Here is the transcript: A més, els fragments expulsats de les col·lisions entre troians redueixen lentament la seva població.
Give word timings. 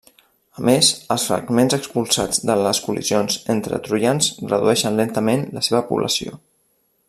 A 0.59 0.63
més, 0.67 0.87
els 1.15 1.25
fragments 1.31 1.75
expulsats 1.77 2.41
de 2.51 2.55
les 2.67 2.79
col·lisions 2.87 3.37
entre 3.57 3.81
troians 3.89 4.31
redueixen 4.55 4.99
lentament 5.03 5.45
la 5.59 5.65
seva 5.69 5.85
població. 5.93 6.39